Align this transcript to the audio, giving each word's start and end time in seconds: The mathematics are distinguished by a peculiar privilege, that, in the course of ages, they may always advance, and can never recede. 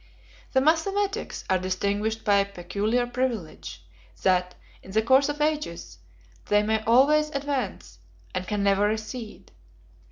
The 0.53 0.61
mathematics 0.61 1.43
are 1.47 1.59
distinguished 1.59 2.25
by 2.25 2.37
a 2.37 2.45
peculiar 2.45 3.05
privilege, 3.05 3.83
that, 4.23 4.55
in 4.81 4.89
the 4.89 5.03
course 5.03 5.29
of 5.29 5.39
ages, 5.41 5.99
they 6.47 6.63
may 6.63 6.81
always 6.85 7.29
advance, 7.29 7.99
and 8.33 8.47
can 8.47 8.63
never 8.63 8.87
recede. 8.87 9.51